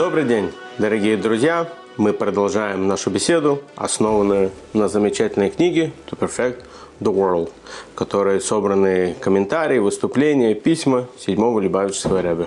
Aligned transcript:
Добрый 0.00 0.24
день, 0.24 0.50
дорогие 0.78 1.18
друзья! 1.18 1.70
Мы 1.98 2.14
продолжаем 2.14 2.88
нашу 2.88 3.10
беседу, 3.10 3.60
основанную 3.76 4.50
на 4.72 4.88
замечательной 4.88 5.50
книге 5.50 5.92
«To 6.10 6.18
Perfect 6.18 6.62
the 7.00 7.14
World», 7.14 7.50
в 7.92 7.98
которой 7.98 8.40
собраны 8.40 9.14
комментарии, 9.20 9.78
выступления, 9.78 10.54
письма 10.54 11.06
седьмого 11.18 11.60
Любавичского 11.60 12.22
Рэбе. 12.22 12.46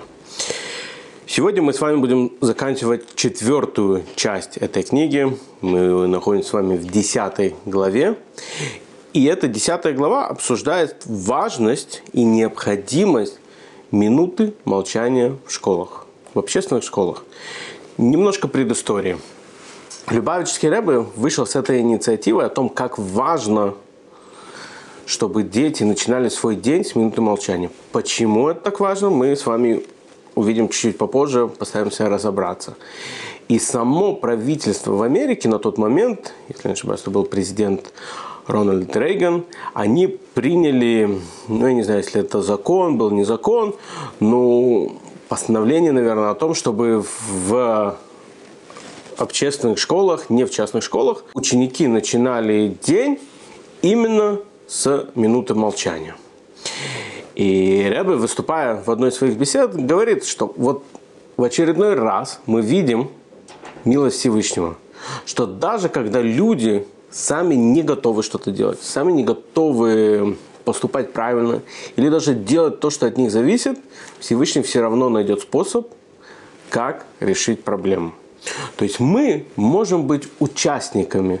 Сегодня 1.28 1.62
мы 1.62 1.72
с 1.72 1.80
вами 1.80 1.98
будем 1.98 2.32
заканчивать 2.40 3.14
четвертую 3.14 4.02
часть 4.16 4.56
этой 4.56 4.82
книги. 4.82 5.38
Мы 5.60 6.08
находимся 6.08 6.48
с 6.48 6.52
вами 6.54 6.76
в 6.76 6.90
десятой 6.90 7.54
главе. 7.66 8.16
И 9.12 9.24
эта 9.26 9.46
десятая 9.46 9.92
глава 9.92 10.26
обсуждает 10.26 11.02
важность 11.04 12.02
и 12.12 12.24
необходимость 12.24 13.38
минуты 13.92 14.54
молчания 14.64 15.36
в 15.46 15.52
школах, 15.52 16.03
в 16.34 16.38
общественных 16.38 16.84
школах. 16.84 17.24
Немножко 17.96 18.48
предыстории. 18.48 19.18
Любавический 20.10 20.68
Рэбе 20.68 21.06
вышел 21.16 21.46
с 21.46 21.56
этой 21.56 21.80
инициативой 21.80 22.44
о 22.44 22.48
том, 22.50 22.68
как 22.68 22.98
важно, 22.98 23.74
чтобы 25.06 25.42
дети 25.44 25.82
начинали 25.82 26.28
свой 26.28 26.56
день 26.56 26.84
с 26.84 26.94
минуты 26.94 27.20
молчания. 27.20 27.70
Почему 27.92 28.48
это 28.48 28.60
так 28.60 28.80
важно, 28.80 29.10
мы 29.10 29.34
с 29.34 29.46
вами 29.46 29.82
увидим 30.34 30.68
чуть-чуть 30.68 30.98
попозже, 30.98 31.46
постараемся 31.46 32.08
разобраться. 32.08 32.74
И 33.48 33.58
само 33.58 34.14
правительство 34.14 34.92
в 34.92 35.02
Америке 35.02 35.48
на 35.48 35.58
тот 35.58 35.78
момент, 35.78 36.34
если 36.48 36.68
не 36.68 36.72
ошибаюсь, 36.72 37.02
это 37.02 37.10
был 37.10 37.24
президент 37.24 37.92
Рональд 38.46 38.94
Рейган, 38.96 39.44
они 39.72 40.06
приняли, 40.06 41.18
ну, 41.48 41.66
я 41.66 41.72
не 41.72 41.82
знаю, 41.82 42.00
если 42.00 42.20
это 42.20 42.42
закон, 42.42 42.98
был 42.98 43.10
не 43.10 43.24
закон, 43.24 43.74
но 44.20 44.92
постановление, 45.34 45.90
наверное, 45.90 46.30
о 46.30 46.36
том, 46.36 46.54
чтобы 46.54 47.04
в 47.48 47.96
общественных 49.16 49.78
школах, 49.78 50.30
не 50.30 50.44
в 50.44 50.50
частных 50.52 50.84
школах, 50.84 51.24
ученики 51.34 51.88
начинали 51.88 52.78
день 52.84 53.18
именно 53.82 54.38
с 54.68 55.08
минуты 55.16 55.54
молчания. 55.54 56.14
И 57.34 57.84
Рэбе, 57.90 58.14
выступая 58.14 58.80
в 58.80 58.88
одной 58.88 59.08
из 59.08 59.16
своих 59.16 59.36
бесед, 59.36 59.74
говорит, 59.74 60.24
что 60.24 60.54
вот 60.56 60.84
в 61.36 61.42
очередной 61.42 61.94
раз 61.94 62.38
мы 62.46 62.62
видим 62.62 63.10
милость 63.84 64.20
Всевышнего, 64.20 64.76
что 65.26 65.46
даже 65.46 65.88
когда 65.88 66.20
люди 66.20 66.86
сами 67.10 67.56
не 67.56 67.82
готовы 67.82 68.22
что-то 68.22 68.52
делать, 68.52 68.80
сами 68.80 69.10
не 69.10 69.24
готовы 69.24 70.36
поступать 70.64 71.12
правильно 71.12 71.62
или 71.96 72.08
даже 72.08 72.34
делать 72.34 72.80
то, 72.80 72.90
что 72.90 73.06
от 73.06 73.18
них 73.18 73.30
зависит, 73.30 73.78
Всевышний 74.18 74.62
все 74.62 74.80
равно 74.80 75.08
найдет 75.08 75.40
способ, 75.40 75.88
как 76.70 77.06
решить 77.20 77.62
проблему. 77.62 78.12
То 78.76 78.84
есть 78.84 79.00
мы 79.00 79.46
можем 79.56 80.06
быть 80.06 80.28
участниками 80.38 81.40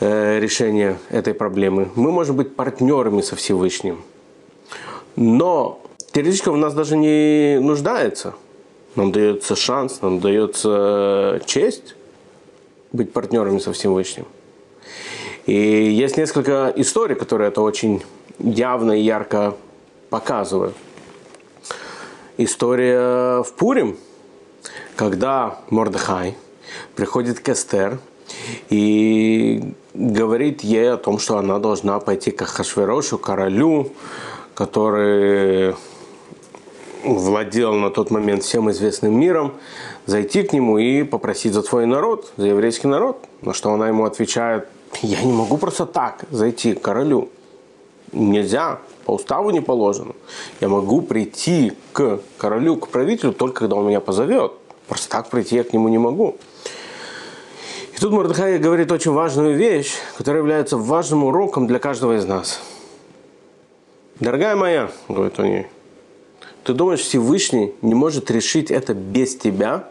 э, 0.00 0.38
решения 0.40 0.98
этой 1.10 1.34
проблемы, 1.34 1.90
мы 1.94 2.12
можем 2.12 2.36
быть 2.36 2.54
партнерами 2.56 3.22
со 3.22 3.36
Всевышним– 3.36 4.02
но 5.16 5.80
теоретически 6.12 6.50
в 6.50 6.56
нас 6.56 6.74
даже 6.74 6.96
не 6.96 7.58
нуждается. 7.58 8.34
Нам 8.94 9.12
дается 9.12 9.56
шанс, 9.56 10.00
нам 10.02 10.20
дается 10.20 11.40
честь 11.46 11.96
быть 12.92 13.12
партнерами 13.12 13.58
со 13.58 13.72
Всевышним. 13.72 14.26
И 15.46 15.52
есть 15.52 16.16
несколько 16.16 16.72
историй, 16.76 17.14
которые 17.14 17.48
это 17.48 17.60
очень 17.60 18.02
явно 18.38 18.92
и 18.92 19.02
ярко 19.02 19.54
показывают. 20.10 20.74
История 22.38 23.42
в 23.42 23.52
Пурим, 23.52 23.96
когда 24.94 25.58
Мордехай 25.70 26.36
приходит 26.94 27.40
к 27.40 27.48
Эстер 27.48 27.98
и 28.68 29.72
говорит 29.94 30.62
ей 30.62 30.92
о 30.92 30.96
том, 30.96 31.18
что 31.18 31.38
она 31.38 31.58
должна 31.58 31.98
пойти 32.00 32.30
к 32.30 32.44
Хашверошу, 32.44 33.18
королю, 33.18 33.92
который 34.54 35.74
владел 37.04 37.74
на 37.74 37.90
тот 37.90 38.10
момент 38.10 38.42
всем 38.42 38.70
известным 38.70 39.18
миром, 39.18 39.54
зайти 40.06 40.42
к 40.42 40.52
нему 40.52 40.78
и 40.78 41.04
попросить 41.04 41.52
за 41.52 41.62
твой 41.62 41.86
народ, 41.86 42.32
за 42.36 42.48
еврейский 42.48 42.88
народ. 42.88 43.24
На 43.42 43.54
что 43.54 43.72
она 43.72 43.88
ему 43.88 44.04
отвечает, 44.04 44.68
я 45.02 45.22
не 45.22 45.32
могу 45.32 45.56
просто 45.56 45.86
так 45.86 46.24
зайти 46.30 46.74
к 46.74 46.82
королю. 46.82 47.30
Нельзя, 48.12 48.80
по 49.04 49.12
уставу 49.14 49.50
не 49.50 49.60
положено. 49.60 50.14
Я 50.60 50.68
могу 50.68 51.02
прийти 51.02 51.72
к 51.92 52.20
королю, 52.38 52.76
к 52.76 52.88
правителю 52.88 53.32
только 53.32 53.60
когда 53.60 53.76
он 53.76 53.86
меня 53.86 54.00
позовет. 54.00 54.52
Просто 54.88 55.08
так 55.08 55.28
прийти 55.28 55.56
я 55.56 55.64
к 55.64 55.72
нему 55.72 55.88
не 55.88 55.98
могу. 55.98 56.36
И 57.94 57.98
тут 57.98 58.12
Мордыхай 58.12 58.58
говорит 58.58 58.92
очень 58.92 59.12
важную 59.12 59.56
вещь, 59.56 59.94
которая 60.16 60.42
является 60.42 60.76
важным 60.76 61.24
уроком 61.24 61.66
для 61.66 61.78
каждого 61.78 62.16
из 62.16 62.26
нас– 62.26 62.60
Дорогая 64.18 64.56
моя, 64.56 64.90
говорит 65.10 65.38
он 65.38 65.44
ей, 65.44 65.66
ты 66.64 66.72
думаешь, 66.72 67.00
Всевышний 67.00 67.74
не 67.82 67.94
может 67.94 68.30
решить 68.30 68.70
это 68.70 68.94
без 68.94 69.36
тебя? 69.36 69.90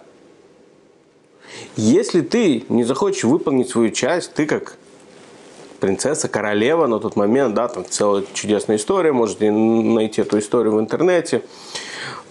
Если 1.76 2.22
ты 2.22 2.66
не 2.68 2.84
захочешь 2.84 3.24
выполнить 3.24 3.70
свою 3.70 3.92
часть, 3.92 4.34
ты 4.34 4.48
как 4.48 4.78
принцесса, 5.86 6.28
королева 6.28 6.88
на 6.88 7.00
тот 7.00 7.16
момент, 7.16 7.54
да, 7.54 7.68
там 7.68 7.86
целая 7.88 8.24
чудесная 8.34 8.78
история, 8.78 9.12
можете 9.12 9.52
найти 9.52 10.22
эту 10.22 10.40
историю 10.40 10.74
в 10.74 10.80
интернете, 10.80 11.44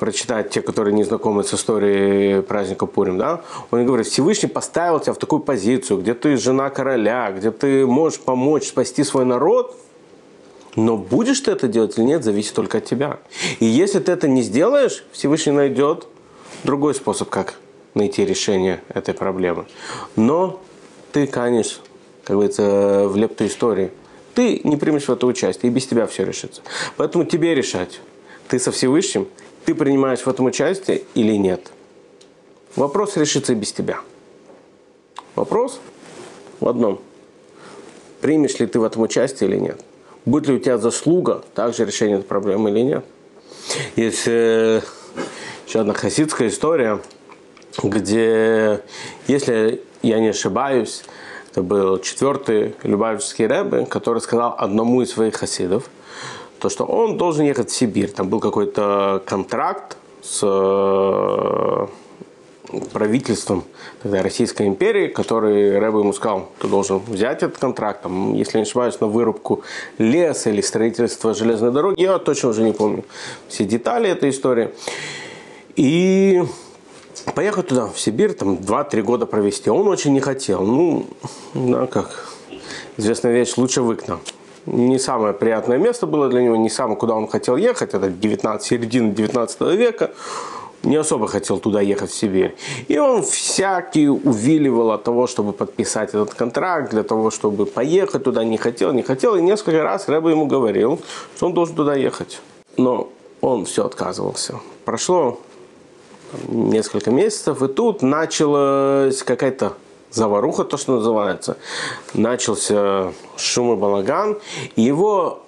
прочитать 0.00 0.50
те, 0.50 0.60
которые 0.60 0.92
не 0.92 1.04
знакомы 1.04 1.44
с 1.44 1.54
историей 1.54 2.42
праздника 2.42 2.86
Пурим, 2.86 3.16
да, 3.16 3.42
он 3.70 3.86
говорит, 3.86 4.08
Всевышний 4.08 4.48
поставил 4.48 4.98
тебя 4.98 5.12
в 5.12 5.18
такую 5.18 5.40
позицию, 5.40 6.00
где 6.00 6.14
ты 6.14 6.36
жена 6.36 6.68
короля, 6.70 7.30
где 7.30 7.52
ты 7.52 7.86
можешь 7.86 8.18
помочь 8.20 8.66
спасти 8.68 9.04
свой 9.04 9.24
народ– 9.24 9.76
но 10.76 10.96
будешь 10.96 11.40
ты 11.40 11.52
это 11.52 11.68
делать 11.68 11.96
или 11.96 12.04
нет, 12.04 12.24
зависит 12.24 12.54
только 12.54 12.78
от 12.78 12.84
тебя. 12.84 13.18
И 13.60 13.64
если 13.64 14.00
ты 14.00 14.10
это 14.10 14.26
не 14.26 14.42
сделаешь, 14.42 15.04
Всевышний 15.12 15.52
найдет 15.52 16.08
другой 16.64 16.94
способ, 16.96 17.28
как 17.28 17.54
найти 17.94 18.24
решение 18.24 18.82
этой 18.88 19.14
проблемы. 19.14 19.66
Но 20.16 20.60
ты 21.12 21.28
канешь, 21.28 21.80
как 22.24 22.36
говорится, 22.36 23.06
в 23.06 23.16
лепту 23.16 23.46
истории. 23.46 23.90
Ты 24.34 24.60
не 24.64 24.76
примешь 24.76 25.04
в 25.04 25.12
это 25.12 25.26
участие, 25.26 25.70
и 25.70 25.74
без 25.74 25.86
тебя 25.86 26.06
все 26.06 26.24
решится. 26.24 26.62
Поэтому 26.96 27.24
тебе 27.24 27.54
решать. 27.54 28.00
Ты 28.48 28.58
со 28.58 28.72
Всевышним, 28.72 29.28
ты 29.64 29.74
принимаешь 29.74 30.20
в 30.20 30.28
этом 30.28 30.46
участие 30.46 31.02
или 31.14 31.34
нет. 31.36 31.70
Вопрос 32.76 33.16
решится 33.16 33.52
и 33.52 33.56
без 33.56 33.72
тебя. 33.72 34.00
Вопрос 35.36 35.80
в 36.60 36.68
одном. 36.68 37.00
Примешь 38.20 38.58
ли 38.58 38.66
ты 38.66 38.80
в 38.80 38.84
этом 38.84 39.02
участие 39.02 39.48
или 39.48 39.58
нет. 39.58 39.80
Будет 40.24 40.48
ли 40.48 40.54
у 40.54 40.58
тебя 40.58 40.78
заслуга 40.78 41.44
также 41.54 41.84
решения 41.84 42.14
этой 42.14 42.24
проблемы 42.24 42.70
или 42.70 42.80
нет? 42.80 43.04
Есть 43.96 44.24
э, 44.26 44.80
еще 45.66 45.80
одна 45.80 45.94
хасидская 45.94 46.48
история, 46.48 47.00
где, 47.82 48.80
если 49.26 49.82
я 50.02 50.20
не 50.20 50.28
ошибаюсь, 50.28 51.04
это 51.54 51.62
был 51.62 51.98
четвертый 52.00 52.74
Любавичский 52.82 53.46
рэбе, 53.46 53.86
который 53.86 54.20
сказал 54.20 54.56
одному 54.58 55.02
из 55.02 55.12
своих 55.12 55.36
хасидов, 55.36 55.88
то, 56.58 56.68
что 56.68 56.84
он 56.84 57.16
должен 57.16 57.44
ехать 57.44 57.70
в 57.70 57.72
Сибирь. 57.76 58.10
Там 58.10 58.28
был 58.28 58.40
какой-то 58.40 59.22
контракт 59.24 59.96
с 60.20 60.40
правительством 62.92 63.62
тогда 64.02 64.20
Российской 64.20 64.66
империи, 64.66 65.06
который 65.06 65.78
Рэбе 65.78 66.00
ему 66.00 66.12
сказал, 66.12 66.48
ты 66.58 66.66
должен 66.66 66.98
взять 66.98 67.44
этот 67.44 67.58
контракт, 67.58 68.02
там, 68.02 68.34
если 68.34 68.58
не 68.58 68.62
ошибаюсь, 68.62 68.98
на 68.98 69.06
вырубку 69.06 69.62
леса 69.98 70.50
или 70.50 70.60
строительство 70.60 71.34
железной 71.34 71.70
дороги, 71.70 72.02
я 72.02 72.18
точно 72.18 72.48
уже 72.48 72.64
не 72.64 72.72
помню 72.72 73.04
все 73.46 73.64
детали 73.64 74.10
этой 74.10 74.30
истории. 74.30 74.70
И 75.76 76.42
поехать 77.34 77.68
туда, 77.68 77.86
в 77.86 77.98
Сибирь, 78.00 78.32
там 78.32 78.54
2-3 78.54 79.02
года 79.02 79.26
провести. 79.26 79.70
Он 79.70 79.88
очень 79.88 80.12
не 80.12 80.20
хотел. 80.20 80.62
Ну, 80.62 81.06
да, 81.54 81.86
как 81.86 82.28
известная 82.96 83.32
вещь, 83.32 83.56
лучше 83.56 83.82
в 83.82 83.90
окна. 83.90 84.18
Не 84.66 84.98
самое 84.98 85.34
приятное 85.34 85.78
место 85.78 86.06
было 86.06 86.28
для 86.28 86.40
него, 86.42 86.56
не 86.56 86.70
самое, 86.70 86.96
куда 86.96 87.14
он 87.14 87.28
хотел 87.28 87.56
ехать. 87.56 87.94
Это 87.94 88.08
19, 88.08 88.66
середина 88.66 89.12
19 89.12 89.60
века 89.78 90.10
не 90.84 90.96
особо 90.96 91.26
хотел 91.26 91.58
туда 91.58 91.80
ехать 91.80 92.10
в 92.10 92.14
Сибирь. 92.14 92.54
И 92.88 92.98
он 92.98 93.22
всякий 93.22 94.08
увиливал 94.08 94.90
от 94.90 95.04
того, 95.04 95.26
чтобы 95.26 95.52
подписать 95.52 96.10
этот 96.10 96.34
контракт, 96.34 96.90
для 96.90 97.02
того, 97.02 97.30
чтобы 97.30 97.66
поехать 97.66 98.24
туда, 98.24 98.44
не 98.44 98.56
хотел, 98.56 98.92
не 98.92 99.02
хотел. 99.02 99.36
И 99.36 99.42
несколько 99.42 99.82
раз 99.82 100.08
Рэба 100.08 100.30
ему 100.30 100.46
говорил, 100.46 101.00
что 101.36 101.46
он 101.46 101.54
должен 101.54 101.74
туда 101.76 101.94
ехать. 101.94 102.40
Но 102.76 103.08
он 103.40 103.64
все 103.64 103.84
отказывался. 103.84 104.60
Прошло 104.84 105.38
несколько 106.48 107.10
месяцев, 107.10 107.62
и 107.62 107.68
тут 107.68 108.02
началась 108.02 109.22
какая-то 109.22 109.74
заваруха, 110.10 110.64
то, 110.64 110.76
что 110.76 110.96
называется. 110.96 111.56
Начался 112.14 113.12
шум 113.36 113.72
и 113.72 113.76
балаган, 113.76 114.38
его 114.76 115.42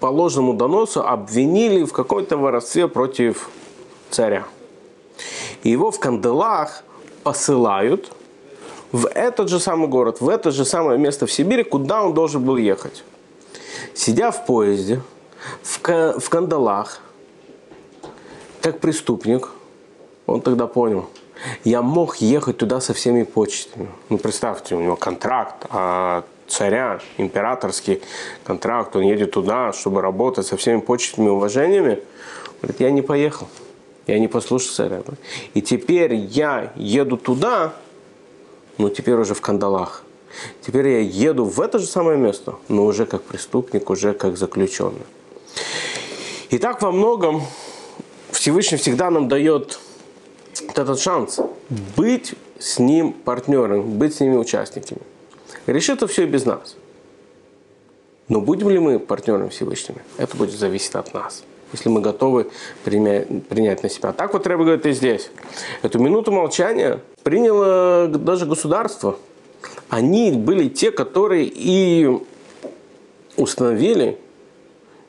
по 0.00 0.06
ложному 0.06 0.54
доносу 0.54 1.02
обвинили 1.02 1.84
в 1.84 1.92
какой-то 1.92 2.36
воровстве 2.36 2.88
против 2.88 3.48
царя. 4.10 4.44
Его 5.62 5.90
в 5.90 5.98
кандалах 5.98 6.82
посылают 7.22 8.12
в 8.90 9.06
этот 9.06 9.48
же 9.48 9.60
самый 9.60 9.88
город, 9.88 10.20
в 10.20 10.28
это 10.28 10.50
же 10.50 10.64
самое 10.64 10.98
место 10.98 11.26
в 11.26 11.32
Сибири, 11.32 11.62
куда 11.62 12.02
он 12.02 12.14
должен 12.14 12.44
был 12.44 12.56
ехать. 12.56 13.04
Сидя 13.94 14.30
в 14.30 14.46
поезде, 14.46 15.00
в, 15.62 16.20
в 16.20 16.28
кандалах, 16.28 17.00
как 18.60 18.80
преступник, 18.80 19.48
он 20.26 20.40
тогда 20.40 20.66
понял, 20.66 21.08
я 21.64 21.82
мог 21.82 22.16
ехать 22.16 22.58
туда 22.58 22.80
со 22.80 22.94
всеми 22.94 23.24
почестями. 23.24 23.88
Ну, 24.08 24.18
представьте, 24.18 24.74
у 24.74 24.80
него 24.80 24.96
контракт 24.96 25.66
а 25.70 26.24
царя, 26.52 27.00
императорский 27.16 28.02
контракт, 28.44 28.94
он 28.94 29.02
едет 29.02 29.32
туда, 29.32 29.72
чтобы 29.72 30.02
работать 30.02 30.46
со 30.46 30.56
всеми 30.56 30.80
почестями 30.80 31.26
и 31.26 31.30
уважениями. 31.30 32.00
Говорит, 32.60 32.80
я 32.80 32.90
не 32.90 33.02
поехал, 33.02 33.48
я 34.06 34.18
не 34.18 34.28
послушался 34.28 34.84
этого. 34.84 35.16
И 35.54 35.62
теперь 35.62 36.14
я 36.14 36.72
еду 36.76 37.16
туда, 37.16 37.72
но 38.78 38.90
теперь 38.90 39.14
уже 39.14 39.34
в 39.34 39.40
кандалах. 39.40 40.04
Теперь 40.60 40.88
я 40.88 41.00
еду 41.00 41.44
в 41.44 41.60
это 41.60 41.78
же 41.78 41.86
самое 41.86 42.18
место, 42.18 42.54
но 42.68 42.84
уже 42.84 43.06
как 43.06 43.22
преступник, 43.22 43.90
уже 43.90 44.12
как 44.12 44.36
заключенный. 44.36 45.02
И 46.50 46.58
так 46.58 46.82
во 46.82 46.92
многом 46.92 47.42
Всевышний 48.30 48.78
всегда 48.78 49.10
нам 49.10 49.28
дает 49.28 49.78
этот 50.74 51.00
шанс 51.00 51.40
быть 51.96 52.34
с 52.58 52.78
ним 52.78 53.12
партнером, 53.12 53.98
быть 53.98 54.14
с 54.14 54.20
ними 54.20 54.36
участниками. 54.36 55.00
Решит 55.66 55.98
это 55.98 56.06
все 56.06 56.24
и 56.24 56.26
без 56.26 56.44
нас. 56.44 56.76
Но 58.28 58.40
будем 58.40 58.70
ли 58.70 58.78
мы 58.78 58.98
партнером 58.98 59.50
Всевышними? 59.50 60.00
Это 60.16 60.36
будет 60.36 60.52
зависеть 60.52 60.94
от 60.94 61.12
нас. 61.14 61.44
Если 61.72 61.88
мы 61.88 62.00
готовы 62.00 62.50
принять, 62.84 63.46
принять 63.46 63.82
на 63.82 63.88
себя. 63.88 64.12
Так 64.12 64.32
вот 64.34 64.46
Рэба 64.46 64.64
говорит 64.64 64.86
и 64.86 64.92
здесь. 64.92 65.30
Эту 65.82 65.98
минуту 65.98 66.30
молчания 66.30 67.00
приняло 67.22 68.08
даже 68.08 68.46
государство. 68.46 69.16
Они 69.88 70.32
были 70.32 70.68
те, 70.68 70.90
которые 70.90 71.50
и 71.52 72.10
установили 73.36 74.18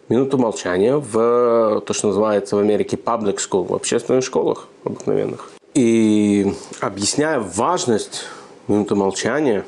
минуту 0.09 0.37
молчания 0.37 0.97
в 0.97 1.81
то, 1.85 1.93
что 1.93 2.07
называется 2.07 2.55
в 2.55 2.59
Америке 2.59 2.97
public 2.97 3.37
school, 3.37 3.67
в 3.67 3.73
общественных 3.73 4.23
школах 4.23 4.67
обыкновенных. 4.83 5.51
И 5.73 6.53
объясняя 6.81 7.39
важность 7.39 8.25
минуты 8.67 8.95
молчания 8.95 9.65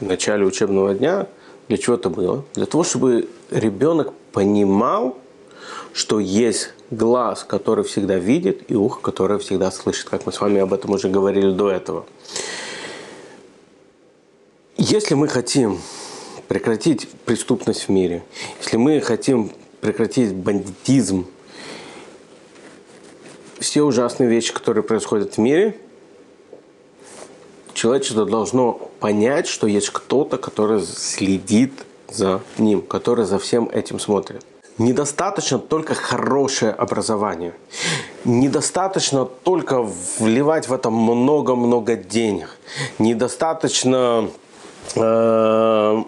в 0.00 0.06
начале 0.06 0.44
учебного 0.44 0.94
дня, 0.94 1.26
для 1.68 1.76
чего 1.78 1.96
это 1.96 2.10
было? 2.10 2.44
Для 2.54 2.66
того, 2.66 2.84
чтобы 2.84 3.28
ребенок 3.50 4.12
понимал, 4.32 5.16
что 5.92 6.18
есть 6.18 6.72
глаз, 6.90 7.44
который 7.44 7.84
всегда 7.84 8.16
видит, 8.16 8.70
и 8.70 8.74
ухо, 8.74 9.00
которое 9.00 9.38
всегда 9.38 9.70
слышит, 9.70 10.08
как 10.08 10.26
мы 10.26 10.32
с 10.32 10.40
вами 10.40 10.60
об 10.60 10.72
этом 10.72 10.92
уже 10.92 11.08
говорили 11.08 11.50
до 11.50 11.70
этого. 11.70 12.04
Если 14.76 15.14
мы 15.14 15.28
хотим 15.28 15.78
прекратить 16.48 17.08
преступность 17.24 17.84
в 17.84 17.88
мире, 17.90 18.24
если 18.60 18.76
мы 18.76 19.00
хотим 19.00 19.52
прекратить 19.84 20.34
бандитизм, 20.34 21.26
все 23.60 23.82
ужасные 23.82 24.30
вещи, 24.30 24.50
которые 24.50 24.82
происходят 24.82 25.34
в 25.34 25.38
мире, 25.38 25.76
человечество 27.74 28.24
должно 28.24 28.72
понять, 28.98 29.46
что 29.46 29.66
есть 29.66 29.90
кто-то, 29.90 30.38
который 30.38 30.80
следит 30.80 31.72
за 32.08 32.40
ним, 32.56 32.80
который 32.80 33.26
за 33.26 33.38
всем 33.38 33.68
этим 33.68 34.00
смотрит. 34.00 34.42
Недостаточно 34.78 35.58
только 35.58 35.92
хорошее 35.92 36.72
образование. 36.72 37.52
Недостаточно 38.24 39.26
только 39.26 39.82
вливать 40.18 40.66
в 40.66 40.72
это 40.72 40.88
много-много 40.88 41.96
денег. 41.96 42.48
Недостаточно 42.98 44.30
э, 44.96 46.02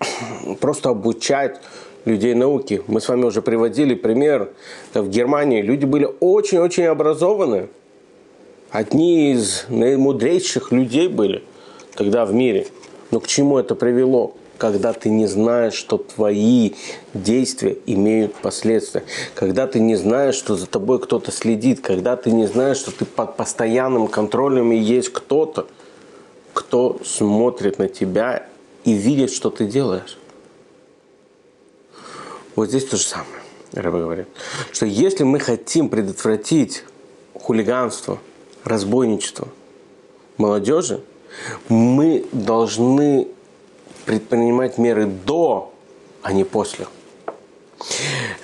просто 0.60 0.88
обучать 0.88 1.60
людей 2.04 2.34
науки. 2.34 2.82
Мы 2.86 3.00
с 3.00 3.08
вами 3.08 3.24
уже 3.24 3.42
приводили 3.42 3.94
пример. 3.94 4.50
В 4.94 5.08
Германии 5.08 5.62
люди 5.62 5.84
были 5.84 6.08
очень-очень 6.20 6.84
образованы. 6.84 7.68
Одни 8.70 9.32
из 9.32 9.66
наимудрейших 9.68 10.72
людей 10.72 11.08
были 11.08 11.42
тогда 11.94 12.24
в 12.24 12.32
мире. 12.32 12.66
Но 13.10 13.20
к 13.20 13.26
чему 13.26 13.58
это 13.58 13.74
привело? 13.74 14.34
Когда 14.58 14.92
ты 14.92 15.10
не 15.10 15.26
знаешь, 15.26 15.74
что 15.74 15.98
твои 15.98 16.72
действия 17.14 17.76
имеют 17.84 18.34
последствия. 18.34 19.02
Когда 19.34 19.66
ты 19.66 19.80
не 19.80 19.96
знаешь, 19.96 20.36
что 20.36 20.56
за 20.56 20.66
тобой 20.66 21.00
кто-то 21.00 21.32
следит. 21.32 21.80
Когда 21.80 22.16
ты 22.16 22.30
не 22.30 22.46
знаешь, 22.46 22.78
что 22.78 22.92
ты 22.92 23.04
под 23.04 23.36
постоянным 23.36 24.06
контролем 24.06 24.72
и 24.72 24.76
есть 24.76 25.12
кто-то, 25.12 25.66
кто 26.54 26.98
смотрит 27.04 27.78
на 27.78 27.88
тебя 27.88 28.46
и 28.84 28.92
видит, 28.92 29.32
что 29.32 29.50
ты 29.50 29.66
делаешь. 29.66 30.16
Вот 32.54 32.68
здесь 32.68 32.84
то 32.84 32.96
же 32.96 33.04
самое, 33.04 33.40
Рэба 33.72 33.98
говорит. 33.98 34.28
Что 34.72 34.86
если 34.86 35.24
мы 35.24 35.38
хотим 35.38 35.88
предотвратить 35.88 36.84
хулиганство, 37.34 38.18
разбойничество 38.64 39.48
молодежи, 40.36 41.02
мы 41.68 42.26
должны 42.32 43.28
предпринимать 44.04 44.78
меры 44.78 45.06
до, 45.06 45.72
а 46.22 46.32
не 46.32 46.44
после. 46.44 46.86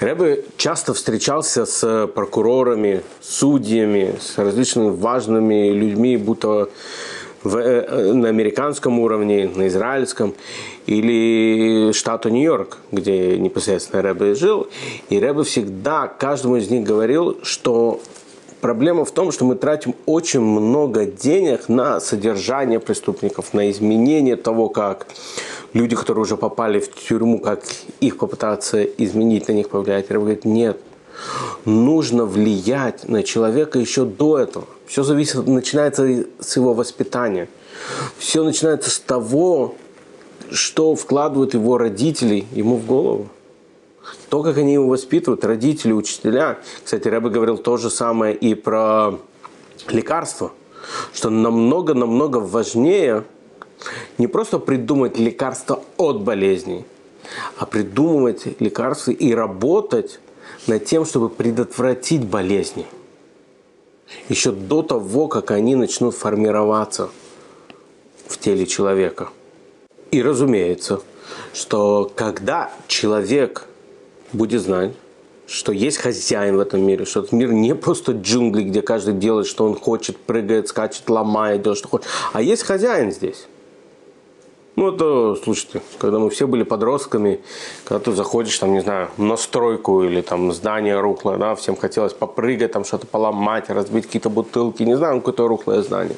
Рэбе 0.00 0.44
часто 0.56 0.94
встречался 0.94 1.66
с 1.66 2.06
прокурорами, 2.08 3.02
судьями, 3.20 4.16
с 4.20 4.38
различными 4.38 4.90
важными 4.90 5.70
людьми, 5.70 6.16
будто 6.16 6.70
в, 7.48 7.56
э, 7.56 8.12
на 8.12 8.28
американском 8.28 8.98
уровне, 8.98 9.50
на 9.54 9.68
израильском 9.68 10.34
или 10.86 11.92
штату 11.92 12.28
Нью-Йорк, 12.28 12.78
где 12.92 13.38
непосредственно 13.38 14.02
Рэбе 14.02 14.34
жил. 14.34 14.68
И 15.08 15.18
Рэбе 15.18 15.42
всегда 15.42 16.06
каждому 16.08 16.56
из 16.56 16.70
них 16.70 16.86
говорил, 16.86 17.38
что 17.42 18.00
проблема 18.60 19.04
в 19.04 19.10
том, 19.10 19.32
что 19.32 19.44
мы 19.44 19.54
тратим 19.54 19.94
очень 20.06 20.40
много 20.40 21.06
денег 21.06 21.68
на 21.68 22.00
содержание 22.00 22.80
преступников, 22.80 23.54
на 23.54 23.70
изменение 23.70 24.36
того, 24.36 24.68
как 24.68 25.06
люди, 25.72 25.96
которые 25.96 26.22
уже 26.22 26.36
попали 26.36 26.80
в 26.80 26.94
тюрьму, 26.94 27.38
как 27.38 27.62
их 28.00 28.18
попытаться 28.18 28.82
изменить, 28.82 29.48
на 29.48 29.52
них 29.52 29.70
повлиять. 29.70 30.10
Рэбе 30.10 30.20
говорит, 30.20 30.44
нет, 30.44 30.78
нужно 31.64 32.24
влиять 32.24 33.08
на 33.08 33.22
человека 33.22 33.78
еще 33.78 34.04
до 34.04 34.38
этого. 34.38 34.66
Все 34.86 35.02
зависит, 35.02 35.46
начинается 35.46 36.24
с 36.40 36.56
его 36.56 36.74
воспитания. 36.74 37.48
Все 38.18 38.42
начинается 38.42 38.90
с 38.90 38.98
того, 38.98 39.74
что 40.50 40.94
вкладывают 40.94 41.54
его 41.54 41.78
родители 41.78 42.46
ему 42.52 42.76
в 42.76 42.86
голову. 42.86 43.28
То, 44.30 44.42
как 44.42 44.58
они 44.58 44.74
его 44.74 44.88
воспитывают, 44.88 45.44
родители, 45.44 45.92
учителя. 45.92 46.58
Кстати, 46.82 47.08
Рэбе 47.08 47.28
говорил 47.28 47.58
то 47.58 47.76
же 47.76 47.90
самое 47.90 48.34
и 48.34 48.54
про 48.54 49.18
лекарства. 49.88 50.52
Что 51.12 51.28
намного-намного 51.28 52.38
важнее 52.38 53.24
не 54.16 54.26
просто 54.26 54.58
придумать 54.58 55.18
лекарства 55.18 55.82
от 55.96 56.22
болезней, 56.22 56.84
а 57.58 57.66
придумывать 57.66 58.60
лекарства 58.60 59.10
и 59.10 59.34
работать 59.34 60.20
над 60.68 60.84
тем, 60.84 61.04
чтобы 61.04 61.28
предотвратить 61.28 62.24
болезни. 62.24 62.86
Еще 64.28 64.52
до 64.52 64.82
того, 64.82 65.28
как 65.28 65.50
они 65.50 65.74
начнут 65.74 66.14
формироваться 66.14 67.10
в 68.26 68.38
теле 68.38 68.66
человека. 68.66 69.28
И 70.10 70.22
разумеется, 70.22 71.02
что 71.52 72.10
когда 72.14 72.70
человек 72.86 73.66
будет 74.32 74.62
знать, 74.62 74.92
что 75.46 75.72
есть 75.72 75.96
хозяин 75.96 76.56
в 76.56 76.60
этом 76.60 76.82
мире, 76.82 77.06
что 77.06 77.20
этот 77.20 77.32
мир 77.32 77.52
не 77.52 77.74
просто 77.74 78.12
джунгли, 78.12 78.64
где 78.64 78.82
каждый 78.82 79.14
делает, 79.14 79.46
что 79.46 79.64
он 79.64 79.74
хочет, 79.74 80.18
прыгает, 80.18 80.68
скачет, 80.68 81.08
ломает, 81.08 81.62
делает, 81.62 81.78
что 81.78 81.88
хочет, 81.88 82.06
а 82.32 82.42
есть 82.42 82.62
хозяин 82.62 83.10
здесь. 83.10 83.46
Ну, 84.78 84.92
это, 84.92 85.34
слушайте, 85.42 85.82
когда 85.98 86.20
мы 86.20 86.30
все 86.30 86.46
были 86.46 86.62
подростками, 86.62 87.40
когда 87.82 87.98
ты 87.98 88.12
заходишь, 88.12 88.56
там, 88.60 88.72
не 88.72 88.80
знаю, 88.80 89.08
на 89.16 89.36
стройку 89.36 90.04
или 90.04 90.20
там 90.20 90.52
здание 90.52 91.00
рухлое, 91.00 91.36
да, 91.36 91.56
всем 91.56 91.74
хотелось 91.74 92.12
попрыгать, 92.12 92.70
там 92.70 92.84
что-то 92.84 93.08
поломать, 93.08 93.70
разбить 93.70 94.06
какие-то 94.06 94.30
бутылки, 94.30 94.84
не 94.84 94.96
знаю, 94.96 95.18
какое-то 95.18 95.48
рухлое 95.48 95.82
здание. 95.82 96.16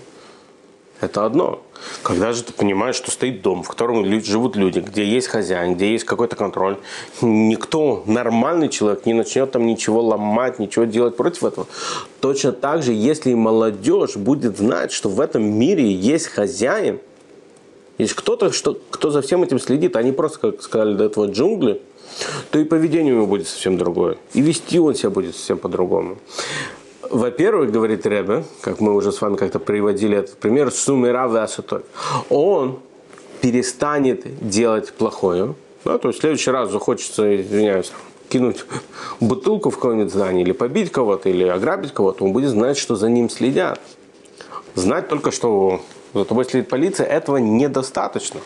Это 1.00 1.24
одно. 1.24 1.62
Когда 2.02 2.34
же 2.34 2.42
ты 2.42 2.52
понимаешь, 2.52 2.96
что 2.96 3.10
стоит 3.10 3.40
дом, 3.40 3.62
в 3.62 3.68
котором 3.68 4.04
живут 4.20 4.56
люди, 4.56 4.80
где 4.80 5.06
есть 5.06 5.28
хозяин, 5.28 5.76
где 5.76 5.92
есть 5.92 6.04
какой-то 6.04 6.36
контроль, 6.36 6.76
никто, 7.22 8.02
нормальный 8.04 8.68
человек, 8.68 9.06
не 9.06 9.14
начнет 9.14 9.50
там 9.50 9.64
ничего 9.64 10.02
ломать, 10.02 10.58
ничего 10.58 10.84
делать 10.84 11.16
против 11.16 11.44
этого. 11.44 11.66
Точно 12.20 12.52
так 12.52 12.82
же, 12.82 12.92
если 12.92 13.32
молодежь 13.32 14.16
будет 14.16 14.58
знать, 14.58 14.92
что 14.92 15.08
в 15.08 15.18
этом 15.18 15.44
мире 15.44 15.90
есть 15.90 16.26
хозяин– 16.26 16.98
есть 18.00 18.14
кто-то, 18.14 18.50
что, 18.52 18.78
кто 18.90 19.11
за 19.11 19.21
всем 19.21 19.42
этим 19.42 19.59
следит, 19.59 19.95
они 19.97 20.12
просто, 20.12 20.38
как 20.38 20.62
сказали 20.62 20.95
до 20.95 21.04
этого, 21.04 21.26
джунгли, 21.26 21.83
то 22.50 22.59
и 22.59 22.64
поведение 22.64 23.12
у 23.12 23.16
него 23.16 23.26
будет 23.26 23.47
совсем 23.47 23.76
другое. 23.76 24.16
И 24.33 24.40
вести 24.40 24.78
он 24.78 24.95
себя 24.95 25.11
будет 25.11 25.37
совсем 25.37 25.59
по-другому. 25.59 26.16
во-первых, 27.11 27.73
говорит 27.73 28.07
Ребе, 28.07 28.45
как 28.62 28.80
мы 28.80 28.95
уже 28.95 29.12
с 29.12 29.21
вами 29.21 29.37
как-то 29.37 29.59
приводили 29.59 30.16
этот 30.16 30.37
пример, 30.38 30.71
сумера 30.71 31.28
васатой. 31.28 31.80
Он 32.30 32.78
перестанет 33.40 34.25
делать 34.49 34.92
плохое. 34.92 35.54
Да, 35.85 35.99
то 35.99 36.09
есть 36.09 36.19
в 36.19 36.21
следующий 36.21 36.50
раз 36.50 36.71
захочется, 36.71 37.40
извиняюсь, 37.40 37.92
кинуть 38.28 38.64
бутылку 39.19 39.71
в 39.71 39.75
какое-нибудь 39.75 40.12
здание 40.12 40.42
или 40.42 40.52
побить 40.52 40.90
кого-то, 40.90 41.28
или 41.28 41.45
ограбить 41.45 41.92
кого-то, 41.92 42.25
он 42.25 42.33
будет 42.33 42.50
знать, 42.50 42.78
что 42.78 42.97
за 42.97 43.09
ним 43.09 43.28
следят. 43.28 43.80
Знать 44.75 45.09
только, 45.09 45.33
что 45.33 45.80
тобой 46.12 46.44
следит 46.44 46.68
полиция, 46.68 47.06
этого 47.06 47.36
недостаточно. 47.36 48.40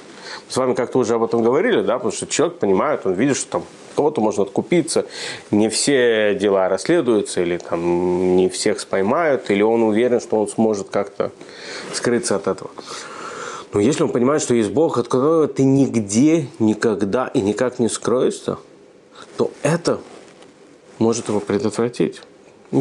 Мы 0.46 0.52
с 0.52 0.56
вами 0.56 0.74
как-то 0.74 0.98
уже 0.98 1.14
об 1.14 1.22
этом 1.22 1.42
говорили, 1.42 1.82
да, 1.82 1.94
потому 1.94 2.12
что 2.12 2.26
человек 2.26 2.58
понимает, 2.58 3.06
он 3.06 3.14
видит, 3.14 3.36
что 3.36 3.50
там 3.50 3.64
кого-то 3.96 4.20
можно 4.20 4.42
откупиться, 4.42 5.06
не 5.50 5.68
все 5.68 6.34
дела 6.34 6.68
расследуются, 6.68 7.40
или 7.40 7.56
там 7.56 8.36
не 8.36 8.48
всех 8.48 8.80
споймают, 8.80 9.50
или 9.50 9.62
он 9.62 9.82
уверен, 9.82 10.20
что 10.20 10.40
он 10.40 10.48
сможет 10.48 10.90
как-то 10.90 11.30
скрыться 11.92 12.36
от 12.36 12.48
этого. 12.48 12.70
Но 13.72 13.80
если 13.80 14.04
он 14.04 14.10
понимает, 14.10 14.42
что 14.42 14.54
есть 14.54 14.70
Бог, 14.70 14.98
от 14.98 15.08
которого 15.08 15.48
ты 15.48 15.64
нигде, 15.64 16.48
никогда 16.58 17.28
и 17.28 17.40
никак 17.40 17.78
не 17.78 17.88
скроешься, 17.88 18.58
то 19.36 19.50
это 19.62 19.98
может 20.98 21.28
его 21.28 21.40
предотвратить. 21.40 22.20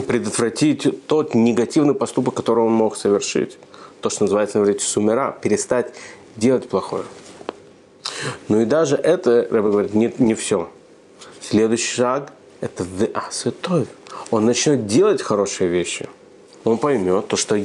Предотвратить 0.08 1.08
тот 1.08 1.34
негативный 1.36 1.96
поступок, 1.96 2.36
который 2.36 2.64
он 2.64 2.72
мог 2.72 2.96
совершить. 2.96 3.58
То, 4.04 4.10
что 4.10 4.26
называется 4.26 4.60
на 4.60 4.64
иврите 4.64 4.84
сумера, 4.84 5.34
перестать 5.42 5.94
делать 6.36 6.68
плохое. 6.68 7.06
Ну 8.50 8.60
и 8.60 8.66
даже 8.66 8.98
это, 8.98 9.48
Рэбе 9.50 9.70
говорит, 9.70 9.94
не, 9.94 10.14
не 10.18 10.34
все. 10.34 10.68
Следующий 11.40 11.96
шаг– 11.96 12.34
это 12.60 12.86
святой. 13.32 13.88
Он 14.30 14.46
начнет 14.46 14.88
делать 14.88 15.22
хорошие 15.22 15.70
вещи. 15.70 16.10
Он 16.66 16.80
поймет 16.80 17.30
то, 17.30 17.38
что 17.38 17.56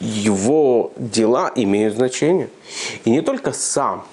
его 0.00 0.92
дела 0.96 1.52
имеют 1.54 1.96
значение. 1.96 2.48
И 3.04 3.10
не 3.10 3.20
только 3.20 3.52
сам, 3.52 4.06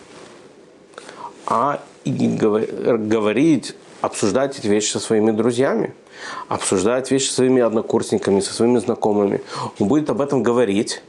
а 1.45 1.81
и 2.03 2.11
говорить 2.11 3.73
обсуждать 4.01 4.59
эти 4.59 4.67
вещи 4.67 4.91
со 4.91 4.99
своими 4.99 5.31
друзьями, 5.31 5.93
обсуждать 6.49 7.09
вещи 7.09 7.29
со 7.29 7.35
своими 7.35 7.61
однокурсниками, 7.61 8.41
со 8.41 8.53
своими 8.53 8.79
знакомыми. 8.79 9.41
Он 9.79 9.87
будет 9.87 10.09
об 10.09 10.19
этом 10.19 10.43
говорить, 10.43 11.01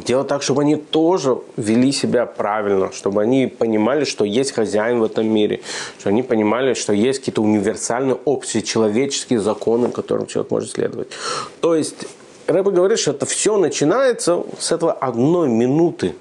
делать 0.00 0.28
так, 0.28 0.42
чтобы 0.42 0.62
они 0.62 0.76
тоже 0.76 1.38
вели 1.56 1.92
себя 1.92 2.26
правильно, 2.26 2.92
чтобы 2.92 3.22
они 3.22 3.46
понимали, 3.46 4.04
что 4.04 4.24
есть 4.24 4.52
хозяин 4.52 5.00
в 5.00 5.04
этом 5.04 5.26
мире, 5.26 5.60
что 5.98 6.08
они 6.08 6.22
понимали, 6.22 6.74
что 6.74 6.92
есть 6.92 7.20
какие-то 7.20 7.42
универсальные 7.42 8.18
общие 8.24 8.62
человеческие 8.62 9.40
законы, 9.40 9.90
которым 9.90 10.26
человек 10.26 10.50
может 10.50 10.70
следовать. 10.70 11.08
То 11.60 11.74
есть 11.74 12.06
Рэба 12.46 12.70
говорит, 12.70 12.98
что 12.98 13.12
это 13.12 13.26
все 13.26 13.56
начинается 13.56 14.42
с 14.58 14.72
этого 14.72 14.92
одной 14.92 15.48
минуты 15.48 16.14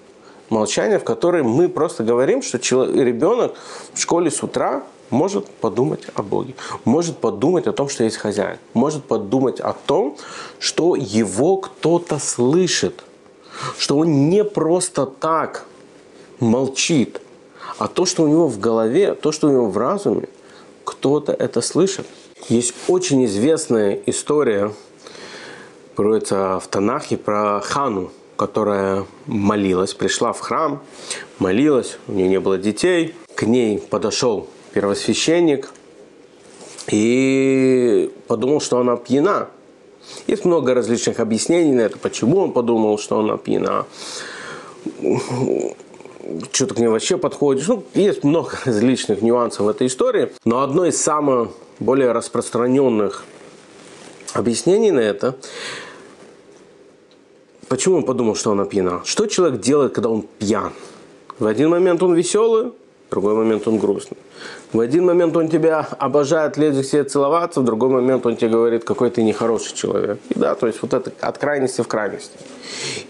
молчания, 0.49 0.99
в 0.99 1.03
которой 1.03 1.43
мы 1.43 1.69
просто 1.69 2.03
говорим, 2.03 2.41
что 2.41 2.57
ребенок 2.57 3.53
в 3.93 3.99
школе 3.99 4.29
с 4.29 4.43
утра 4.43 4.83
может 5.09 5.45
подумать 5.47 6.03
о 6.15 6.23
Боге, 6.23 6.55
может 6.85 7.17
подумать 7.17 7.67
о 7.67 7.73
том, 7.73 7.89
что 7.89 8.03
есть 8.03 8.17
хозяин, 8.17 8.57
может 8.73 9.03
подумать 9.03 9.59
о 9.59 9.73
том, 9.73 10.17
что 10.59 10.95
его 10.95 11.57
кто-то 11.57 12.17
слышит, 12.19 13.03
что 13.77 13.97
он 13.97 14.29
не 14.29 14.43
просто 14.43 15.05
так 15.05 15.65
молчит, 16.39 17.21
а 17.77 17.87
то, 17.87 18.05
что 18.05 18.23
у 18.23 18.27
него 18.27 18.47
в 18.47 18.59
голове, 18.59 19.15
то, 19.15 19.31
что 19.31 19.47
у 19.47 19.51
него 19.51 19.69
в 19.69 19.77
разуме, 19.77 20.27
кто-то 20.83 21.31
это 21.31 21.61
слышит. 21.61 22.05
Есть 22.49 22.73
очень 22.87 23.25
известная 23.25 24.01
история, 24.05 24.73
проводится 25.95 26.59
в 26.59 26.67
Танахе, 26.67 27.17
про 27.17 27.61
Хану, 27.61 28.11
которая 28.35 29.05
молилась, 29.27 29.93
пришла 29.93 30.33
в 30.33 30.39
храм, 30.39 30.81
молилась, 31.37 31.97
у 32.07 32.13
нее 32.13 32.27
не 32.27 32.39
было 32.39 32.57
детей, 32.57 33.15
к 33.35 33.43
ней 33.43 33.77
подошел 33.77 34.47
первосвященник 34.73 35.71
и 36.87 38.11
подумал, 38.27 38.61
что 38.61 38.79
она 38.79 38.95
пьяна. 38.97 39.49
Есть 40.27 40.45
много 40.45 40.73
различных 40.73 41.19
объяснений 41.19 41.73
на 41.73 41.81
это, 41.81 41.97
почему 41.97 42.39
он 42.39 42.51
подумал, 42.51 42.97
что 42.97 43.19
она 43.19 43.37
пьяна. 43.37 43.85
Что-то 46.51 46.75
к 46.75 46.79
ней 46.79 46.87
вообще 46.87 47.17
подходишь. 47.17 47.67
Ну, 47.67 47.83
есть 47.93 48.23
много 48.23 48.57
различных 48.65 49.21
нюансов 49.21 49.65
в 49.65 49.69
этой 49.69 49.87
истории. 49.87 50.31
Но 50.45 50.61
одно 50.61 50.85
из 50.85 51.01
самых 51.01 51.49
более 51.79 52.11
распространенных 52.11 53.25
объяснений 54.33 54.91
на 54.91 54.99
это 54.99 55.35
Почему 57.71 57.95
он 57.95 58.03
подумал, 58.03 58.35
что 58.35 58.51
она 58.51 58.65
пьяна? 58.65 58.99
Что 59.05 59.27
человек 59.27 59.61
делает, 59.61 59.93
когда 59.93 60.09
он 60.09 60.25
пьян? 60.39 60.73
В 61.39 61.45
один 61.45 61.69
момент 61.69 62.03
он 62.03 62.13
веселый, 62.13 62.73
другой 63.11 63.35
момент 63.35 63.67
он 63.67 63.77
грустный. 63.77 64.17
В 64.73 64.79
один 64.79 65.05
момент 65.05 65.35
он 65.35 65.49
тебя 65.49 65.87
обожает, 65.99 66.57
лезет 66.57 66.87
себе 66.87 67.03
целоваться, 67.03 67.61
в 67.61 67.65
другой 67.65 67.89
момент 67.89 68.25
он 68.25 68.37
тебе 68.37 68.49
говорит, 68.49 68.83
какой 68.83 69.09
ты 69.09 69.21
нехороший 69.21 69.75
человек. 69.75 70.17
И 70.29 70.39
да, 70.39 70.55
то 70.55 70.67
есть 70.67 70.81
вот 70.81 70.93
это 70.93 71.11
от 71.19 71.37
крайности 71.37 71.81
в 71.81 71.87
крайности. 71.87 72.37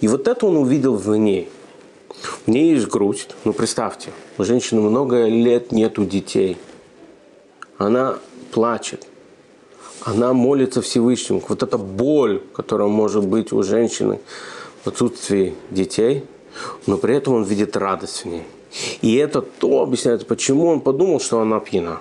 И 0.02 0.08
вот 0.08 0.28
это 0.28 0.46
он 0.48 0.58
увидел 0.58 0.96
в 0.96 1.16
ней. 1.16 1.50
В 2.46 2.48
ней 2.48 2.74
есть 2.74 2.88
грусть. 2.88 3.36
Ну, 3.46 3.54
представьте, 3.54 4.10
у 4.38 4.44
женщины 4.44 4.82
много 4.82 5.28
лет 5.28 5.72
нету 5.72 6.04
детей. 6.04 6.58
Она 7.78 8.18
плачет. 8.52 9.08
Она 10.04 10.34
молится 10.34 10.82
Всевышнему. 10.82 11.44
Вот 11.48 11.62
эта 11.62 11.78
боль, 11.78 12.42
которая 12.54 12.88
может 12.88 13.26
быть 13.26 13.54
у 13.54 13.62
женщины 13.62 14.20
в 14.84 14.88
отсутствии 14.88 15.54
детей, 15.70 16.26
но 16.88 16.98
при 16.98 17.16
этом 17.16 17.36
он 17.36 17.44
видит 17.44 17.78
радость 17.78 18.24
в 18.24 18.26
ней. 18.26 18.44
И 19.02 19.16
это 19.16 19.42
то 19.42 19.82
объясняет, 19.82 20.26
почему 20.28 20.68
он 20.68 20.82
подумал, 20.82 21.20
что 21.20 21.42
она 21.42 21.60
пьяна. 21.60 22.00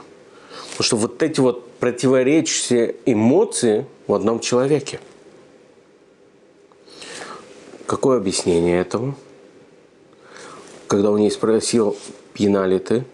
Потому 0.71 0.85
что 0.85 0.97
вот 0.97 1.23
эти 1.23 1.41
вот 1.41 1.69
противоречащие 1.73 2.97
эмоции 3.07 3.87
в 4.07 4.15
одном 4.15 4.41
человеке. 4.41 5.01
Какое 7.87 8.19
объяснение 8.19 8.81
этому? 8.81 9.15
Когда 10.87 11.11
он 11.11 11.19
ей 11.19 11.31
спросил, 11.31 11.97
пьяна 12.35 12.67
ли 12.67 12.79
ты, 12.79 13.05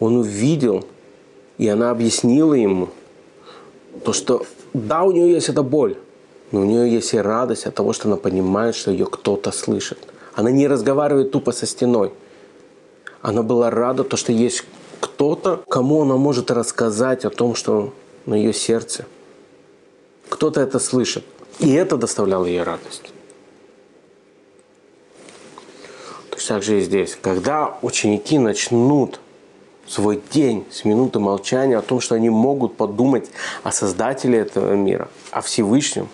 он 0.00 0.16
увидел, 0.16 0.86
и 1.58 1.68
она 1.68 1.90
объяснила 1.90 2.54
ему, 2.54 2.88
то, 4.04 4.12
что 4.12 4.46
да, 4.72 5.04
у 5.04 5.12
нее 5.12 5.32
есть 5.32 5.48
эта 5.48 5.62
боль, 5.62 5.96
но 6.52 6.60
у 6.60 6.64
нее 6.64 6.90
есть 6.90 7.12
и 7.14 7.18
радость 7.18 7.66
от 7.66 7.74
того, 7.74 7.92
что 7.92 8.08
она 8.08 8.16
понимает, 8.16 8.74
что 8.74 8.90
ее 8.90 9.06
кто-то 9.06 9.52
слышит. 9.52 9.98
Она 10.34 10.50
не 10.50 10.66
разговаривает 10.66 11.30
тупо 11.32 11.52
со 11.52 11.66
стеной– 11.66 12.12
она 13.24 13.42
была 13.42 13.70
рада, 13.70 14.04
то, 14.04 14.18
что 14.18 14.32
есть 14.32 14.64
кто-то, 15.00 15.64
кому 15.70 16.02
она 16.02 16.18
может 16.18 16.50
рассказать 16.50 17.24
о 17.24 17.30
том, 17.30 17.54
что 17.54 17.94
на 18.26 18.34
ее 18.34 18.52
сердце. 18.52 19.06
Кто-то 20.28 20.60
это 20.60 20.78
слышит. 20.78 21.24
И 21.58 21.72
это 21.72 21.96
доставляло 21.96 22.44
ей 22.44 22.62
радость. 22.62 23.14
Точно 26.28 26.56
так 26.56 26.62
же 26.62 26.78
и 26.78 26.82
здесь. 26.82 27.16
Когда 27.18 27.78
ученики 27.80 28.38
начнут 28.38 29.20
свой 29.86 30.22
день 30.30 30.66
с 30.70 30.84
минуты 30.84 31.18
молчания 31.18 31.78
о 31.78 31.82
том, 31.82 32.00
что 32.00 32.16
они 32.16 32.28
могут 32.28 32.76
подумать 32.76 33.30
о 33.62 33.72
Создателе 33.72 34.40
этого 34.40 34.74
мира, 34.74 35.08
о 35.30 35.40
Всевышнем, 35.40 36.10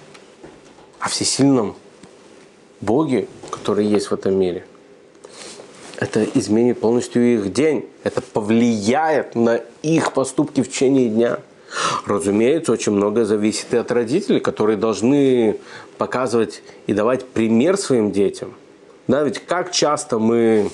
о 1.00 1.08
всесильном 1.08 1.74
Боге, 2.80 3.26
который 3.50 3.84
есть 3.84 4.12
в 4.12 4.14
этом 4.14 4.38
мире, 4.38 4.64
это 6.00 6.24
изменит 6.24 6.80
полностью 6.80 7.22
их 7.34 7.52
день. 7.52 7.86
Это 8.02 8.22
повлияет 8.22 9.34
на 9.34 9.60
их 9.82 10.12
поступки 10.12 10.62
в 10.62 10.68
течение 10.68 11.08
дня. 11.08 11.38
Разумеется, 12.06 12.72
очень 12.72 12.92
многое 12.92 13.26
зависит 13.26 13.72
и 13.74 13.76
от 13.76 13.92
родителей, 13.92 14.40
которые 14.40 14.76
должны 14.76 15.58
показывать 15.98 16.62
и 16.86 16.94
давать 16.94 17.28
пример 17.28 17.76
своим 17.76 18.10
детям. 18.10 18.54
Да, 19.06 19.22
ведь 19.22 19.40
как 19.40 19.70
часто 19.70 20.18
мы 20.18 20.70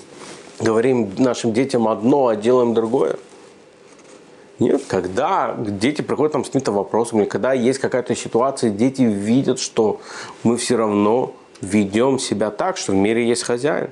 говорим 0.60 1.10
нашим 1.18 1.52
детям 1.52 1.88
одно, 1.88 2.28
а 2.28 2.36
делаем 2.36 2.72
другое? 2.72 3.16
Нет, 4.58 4.84
когда 4.88 5.54
дети 5.58 6.00
приходят 6.00 6.32
там 6.32 6.44
с 6.44 6.46
каким-то 6.46 6.72
вопросом, 6.72 7.20
или 7.20 7.28
когда 7.28 7.52
есть 7.52 7.78
какая-то 7.78 8.14
ситуация, 8.14 8.70
дети 8.70 9.02
видят, 9.02 9.58
что 9.58 10.00
мы 10.44 10.56
все 10.56 10.76
равно 10.76 11.34
ведем 11.60 12.18
себя 12.18 12.50
так, 12.50 12.78
что 12.78 12.92
в 12.92 12.94
мире 12.94 13.28
есть 13.28 13.42
хозяин. 13.42 13.90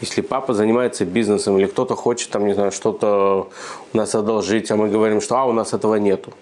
Если 0.00 0.20
папа 0.20 0.54
занимается 0.54 1.04
бизнесом 1.04 1.58
или 1.58 1.66
кто-то 1.66 1.94
хочет 1.94 2.30
там, 2.30 2.46
не 2.46 2.54
знаю, 2.54 2.72
что-то 2.72 3.48
у 3.92 3.96
нас 3.96 4.14
одолжить, 4.14 4.70
а 4.70 4.76
мы 4.76 4.88
говорим, 4.88 5.20
что 5.20 5.36
а, 5.36 5.44
у 5.44 5.52
нас 5.52 5.72
этого 5.72 5.96
нету. 5.96 6.32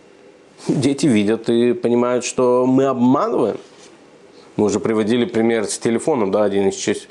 Дети 0.68 1.06
видят 1.06 1.48
и 1.48 1.72
понимают, 1.72 2.24
что 2.24 2.66
мы 2.66 2.86
обманываем. 2.86 3.58
Мы 4.56 4.66
уже 4.66 4.80
приводили 4.80 5.24
пример 5.24 5.64
с 5.66 5.78
телефоном, 5.78 6.30
да, 6.30 6.44
один 6.44 6.68
из 6.68 7.06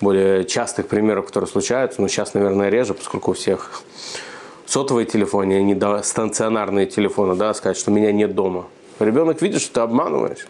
более 0.00 0.44
частых 0.44 0.86
примеров, 0.86 1.26
которые 1.26 1.48
случаются, 1.48 2.00
но 2.00 2.08
сейчас, 2.08 2.34
наверное, 2.34 2.68
реже, 2.68 2.94
поскольку 2.94 3.32
у 3.32 3.34
всех 3.34 3.82
сотовые 4.66 5.06
телефоны, 5.06 5.54
а 5.54 5.62
не 5.62 6.02
стационарные 6.02 6.86
телефоны, 6.86 7.34
да, 7.34 7.54
сказать, 7.54 7.76
что 7.76 7.90
меня 7.90 8.12
нет 8.12 8.34
дома. 8.34 8.66
Ребенок 8.98 9.40
видит, 9.42 9.60
что 9.60 9.74
ты 9.74 9.80
обманываешь. 9.80 10.46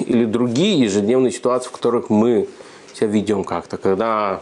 Или 0.00 0.24
другие 0.24 0.80
ежедневные 0.80 1.32
ситуации, 1.32 1.68
в 1.68 1.72
которых 1.72 2.10
мы 2.10 2.48
себя 2.94 3.08
ведем 3.08 3.44
как-то, 3.44 3.76
когда 3.76 4.40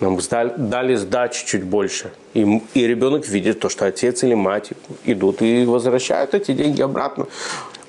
нам 0.00 0.20
сдали, 0.20 0.54
дали 0.56 0.94
сдачи 0.94 1.46
чуть 1.46 1.64
больше. 1.64 2.12
И, 2.34 2.62
и 2.74 2.86
ребенок 2.86 3.26
видит 3.28 3.60
то, 3.60 3.68
что 3.68 3.86
отец 3.86 4.22
или 4.22 4.34
мать 4.34 4.70
идут 5.04 5.42
и 5.42 5.64
возвращают 5.64 6.34
эти 6.34 6.52
деньги 6.52 6.80
обратно, 6.80 7.26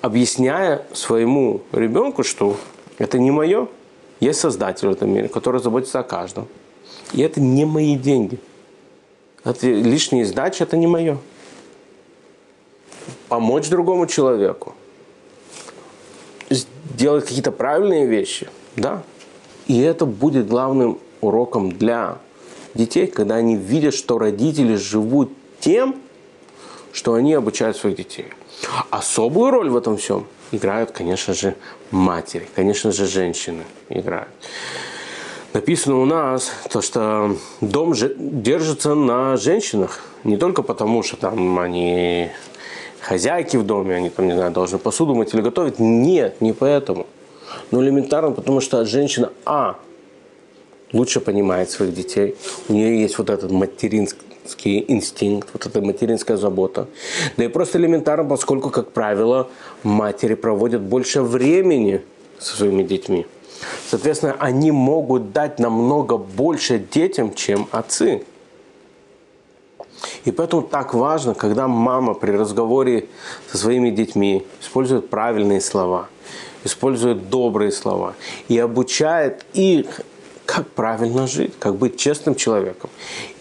объясняя 0.01 0.85
своему 0.93 1.61
ребенку, 1.71 2.23
что 2.23 2.57
это 2.97 3.19
не 3.19 3.31
мое. 3.31 3.67
Есть 4.19 4.39
создатель 4.39 4.87
в 4.87 4.91
этом 4.91 5.11
мире, 5.11 5.27
который 5.27 5.61
заботится 5.61 5.99
о 5.99 6.03
каждом. 6.03 6.47
И 7.13 7.21
это 7.21 7.41
не 7.41 7.65
мои 7.65 7.95
деньги. 7.95 8.39
Это 9.43 9.67
лишние 9.67 10.25
сдачи– 10.25 10.61
это 10.63 10.77
не 10.77 10.87
мое. 10.87 11.17
Помочь 13.27 13.69
другому 13.69 14.05
человеку, 14.05 14.75
сделать 16.49 17.25
какие-то 17.25 17.51
правильные 17.51 18.05
вещи, 18.05 18.49
да. 18.75 19.01
И 19.71 19.79
это 19.79 20.05
будет 20.05 20.49
главным 20.49 20.99
уроком 21.21 21.71
для 21.71 22.17
детей, 22.73 23.07
когда 23.07 23.35
они 23.35 23.55
видят, 23.55 23.93
что 23.93 24.17
родители 24.17 24.75
живут 24.75 25.31
тем, 25.61 25.95
что 26.91 27.13
они 27.13 27.33
обучают 27.33 27.77
своих 27.77 27.95
детей. 27.95 28.25
Особую 28.89 29.49
роль 29.49 29.69
в 29.69 29.77
этом 29.77 29.95
всем 29.95 30.27
играют, 30.51 30.91
конечно 30.91 31.33
же, 31.33 31.55
матери, 31.89 32.49
конечно 32.53 32.91
же, 32.91 33.05
женщины 33.05 33.63
играют. 33.87 34.27
Написано 35.53 36.01
у 36.01 36.05
нас, 36.05 36.51
то, 36.69 36.81
что 36.81 37.37
дом 37.61 37.93
держится 37.93 38.93
на 38.93 39.37
женщинах. 39.37 40.01
Не 40.25 40.35
только 40.35 40.63
потому, 40.63 41.01
что 41.01 41.15
там 41.15 41.57
они 41.59 42.29
хозяйки 42.99 43.55
в 43.55 43.65
доме, 43.65 43.95
они 43.95 44.09
там, 44.09 44.27
не 44.27 44.33
знаю, 44.33 44.51
должны 44.51 44.79
посуду 44.79 45.15
мыть 45.15 45.33
или 45.33 45.39
готовить. 45.39 45.79
Нет, 45.79 46.41
не 46.41 46.51
поэтому. 46.51 47.07
Но 47.71 47.83
элементарно, 47.83 48.31
потому 48.31 48.61
что 48.61 48.85
женщина, 48.85 49.31
а, 49.45 49.75
лучше 50.93 51.19
понимает 51.19 51.69
своих 51.69 51.93
детей. 51.93 52.35
У 52.67 52.73
нее 52.73 53.01
есть 53.01 53.17
вот 53.17 53.29
этот 53.29 53.51
материнский 53.51 54.85
инстинкт, 54.87 55.49
вот 55.53 55.65
эта 55.65 55.81
материнская 55.81 56.37
забота. 56.37 56.87
Да 57.37 57.45
и 57.45 57.47
просто 57.47 57.77
элементарно, 57.77 58.27
поскольку, 58.27 58.69
как 58.69 58.91
правило, 58.91 59.47
матери 59.83 60.35
проводят 60.35 60.81
больше 60.81 61.21
времени 61.21 62.01
со 62.39 62.57
своими 62.57 62.83
детьми. 62.83 63.25
Соответственно, 63.87 64.35
они 64.39 64.71
могут 64.71 65.31
дать 65.33 65.59
намного 65.59 66.17
больше 66.17 66.79
детям, 66.79 67.33
чем 67.33 67.67
отцы. 67.71 68.23
И 70.25 70.31
поэтому 70.31 70.63
так 70.63 70.93
важно, 70.93 71.33
когда 71.33 71.67
мама 71.67 72.13
при 72.13 72.31
разговоре 72.31 73.07
со 73.51 73.57
своими 73.57 73.91
детьми 73.91 74.45
использует 74.59 75.09
правильные 75.09 75.61
слова, 75.61 76.07
использует 76.63 77.29
добрые 77.29 77.71
слова 77.71 78.15
и 78.47 78.57
обучает 78.57 79.45
их 79.53 80.01
как 80.45 80.67
правильно 80.67 81.27
жить, 81.27 81.53
как 81.59 81.75
быть 81.75 81.97
честным 81.97 82.35
человеком. 82.35 82.89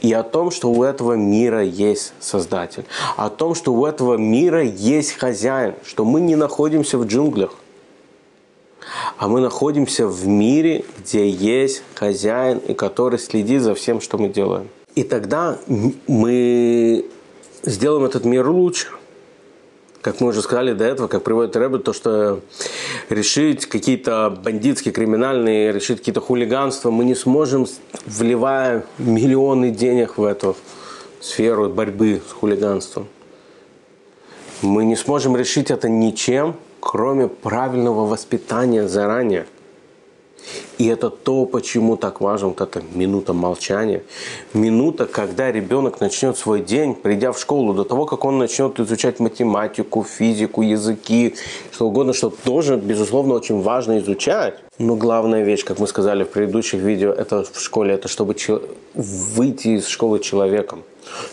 И 0.01 0.13
о 0.13 0.23
том, 0.23 0.53
что 0.53 0.71
у 0.71 0.85
этого 0.85 1.15
мира 1.15 1.65
есть 1.65 2.13
Создатель. 2.21 2.85
О 3.17 3.31
том, 3.31 3.57
что 3.57 3.73
у 3.73 3.85
этого 3.85 4.15
мира 4.15 4.63
есть 4.63 5.19
хозяин. 5.19 5.75
Что 5.85 6.05
мы 6.05 6.21
не 6.21 6.37
находимся 6.37 6.99
в 6.99 7.07
джунглях. 7.07 7.55
А 9.19 9.27
мы 9.27 9.41
находимся 9.41 10.07
в 10.07 10.29
мире, 10.29 10.85
где 10.99 11.29
есть 11.29 11.83
хозяин, 11.95 12.59
и 12.59 12.75
который 12.75 13.19
следит 13.19 13.63
за 13.63 13.75
всем, 13.75 14.01
что 14.01 14.17
мы 14.17 14.29
делаем. 14.29 14.69
И 14.95 15.03
тогда 15.03 15.59
мы 16.07 17.07
сделаем 17.65 18.05
этот 18.05 18.25
мир 18.25 18.49
лучше 18.49 18.89
как 20.01 20.21
мы 20.21 20.29
уже 20.29 20.43
сказали 20.43 20.73
до 20.73 20.85
этого, 20.85 21.09
как 21.09 21.23
приводит 21.23 21.57
Рэбе, 21.57 21.79
то, 21.79 21.93
что 21.93 22.41
решить 23.09 23.67
какие-то 23.67 24.37
бандитские, 24.43 24.93
криминальные, 24.93 25.73
решить 25.73 25.99
какие-то 25.99 26.21
хулиганства 26.21 26.91
мы 26.91 27.05
не 27.05 27.15
сможем, 27.15 27.67
вливая 28.07 28.85
миллионы 28.99 29.71
денег 29.71 30.17
в 30.17 30.25
эту 30.25 30.57
сферу 31.21 31.69
борьбы 31.69 32.23
с 32.27 32.33
хулиганством. 32.33 33.09
Мы 34.63 34.85
не 34.85 34.97
сможем 34.97 35.37
решить 35.37 35.71
это 35.71 35.89
ничем, 35.89 36.55
кроме 36.81 37.29
правильного 37.29 38.07
воспитания 38.07 38.89
заранее– 38.89 39.47
и 40.79 40.87
это 40.87 41.11
то, 41.11 41.47
почему 41.47 41.97
так 41.97 42.21
важна 42.21 42.49
вот 42.49 42.61
эта 42.61 42.83
минута 42.95 43.33
молчания. 43.33 44.03
Минута, 44.55 45.07
когда 45.07 45.53
ребенок 45.53 46.01
начнет 46.01 46.39
свой 46.39 46.61
день, 46.61 46.95
придя 46.95 47.33
в 47.33 47.39
школу, 47.39 47.75
до 47.75 47.85
того, 47.85 48.07
как 48.07 48.25
он 48.25 48.39
начнет 48.39 48.81
изучать 48.81 49.21
математику, 49.21 50.05
физику, 50.05 50.63
языки, 50.63 51.35
что 51.73 51.87
угодно, 51.87 52.13
что 52.13 52.31
тоже, 52.31 52.77
безусловно, 52.77 53.35
очень 53.35 53.61
важно 53.61 53.99
изучать. 53.99 54.55
Но 54.79 54.97
главная 54.97 55.45
вещь, 55.45 55.65
как 55.65 55.79
мы 55.79 55.87
сказали 55.87 56.25
в 56.25 56.31
предыдущих 56.31 56.81
видео, 56.81 57.13
это 57.13 57.45
в 57.45 57.61
школе, 57.61 57.95
это 57.95 58.09
чтобы 58.09 58.35
выйти 58.95 59.69
из 59.69 59.87
школы 59.87 60.19
человеком 60.21 60.83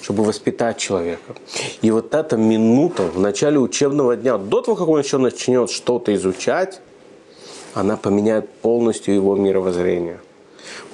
чтобы 0.02 0.24
воспитать 0.24 0.78
человека. 0.78 1.36
И 1.82 1.92
вот 1.92 2.16
эта 2.16 2.38
минута 2.38 3.04
в 3.04 3.20
начале 3.20 3.60
учебного 3.60 4.16
дня, 4.16 4.38
до 4.38 4.62
того, 4.62 4.76
как 4.76 4.88
он 4.88 5.00
еще 5.00 5.18
начнет 5.18 5.70
что-то 5.70 6.16
изучать, 6.16 6.82
она 7.80 7.96
поменяет 7.96 8.50
полностью 8.62 9.14
его 9.14 9.36
мировоззрение 9.36 10.20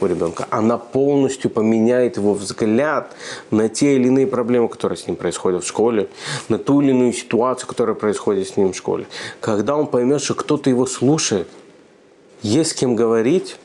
у 0.02 0.06
ребенка. 0.06 0.48
Она 0.50 0.78
полностью 0.78 1.50
поменяет 1.50 2.17
его 2.17 2.34
взгляд 2.34 3.15
на 3.52 3.69
те 3.69 3.96
или 3.96 4.08
иные 4.08 4.28
проблемы, 4.28 4.67
которые 4.67 4.98
с 4.98 5.08
ним 5.08 5.15
происходят 5.15 5.63
в 5.63 5.67
школе, 5.67 6.10
на 6.50 6.58
ту 6.58 6.82
или 6.82 6.89
иную 6.89 7.13
ситуацию, 7.13 7.67
которая 7.67 7.96
происходит 7.96 8.50
с 8.50 8.58
ним 8.58 8.74
в 8.74 8.76
школе. 8.76 9.08
Когда 9.39 9.78
он 9.78 9.88
поймет, 9.88 10.22
что 10.22 10.36
кто-то 10.36 10.69
его 10.69 10.86
слушает, 10.86 11.48
есть 12.41 12.72
с 12.72 12.74
кем 12.74 12.96
говорить, 12.96 13.56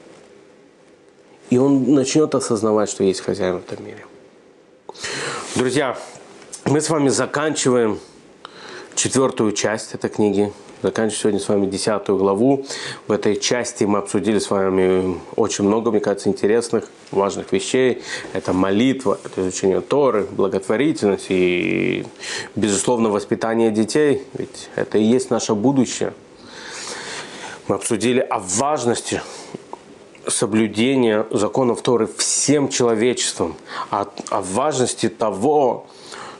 и 1.50 1.59
он 1.59 1.94
начнет 1.94 2.35
осознавать, 2.35 2.88
что 2.88 3.02
есть 3.02 3.20
хозяин 3.20 3.59
в 3.59 3.72
этом 3.72 3.85
мире. 3.85 4.07
Друзья, 5.57 5.98
мы 6.66 6.81
с 6.81 6.88
вами 6.88 7.09
заканчиваем 7.09 7.98
четвертую 8.94 9.52
часть 9.52 9.94
этой 9.94 10.09
книги. 10.09 10.52
Заканчиваем 10.80 11.18
сегодня 11.18 11.40
с 11.40 11.48
вами 11.48 11.66
десятую 11.66 12.18
главу. 12.18 12.64
В 13.08 13.12
этой 13.12 13.34
части 13.34 13.82
мы 13.82 13.98
обсудили 13.98 14.38
с 14.38 14.48
вами 14.48 15.18
очень 15.34 15.64
много, 15.64 15.90
мне 15.90 15.98
кажется, 15.98 16.28
интересных, 16.28 16.88
важных 17.10 17.50
вещей. 17.50 18.00
Это 18.32 18.52
молитва, 18.52 19.18
это 19.24 19.40
изучение 19.40 19.80
Торы, 19.80 20.28
благотворительность 20.30 21.26
и, 21.30 22.06
безусловно, 22.54 23.08
воспитание 23.08 23.72
детей. 23.72 24.22
Ведь 24.34 24.70
это 24.76 24.98
и 24.98 25.02
есть 25.02 25.30
наше 25.30 25.54
будущее. 25.56 26.12
Мы 27.66 27.74
обсудили 27.74 28.20
о 28.20 28.38
важности 28.38 29.20
соблюдения 30.28 31.26
законов 31.32 31.82
Торы 31.82 32.08
всем 32.18 32.68
человечеством, 32.68 33.56
о, 33.90 34.06
о 34.30 34.42
важности 34.42 35.08
того, 35.08 35.88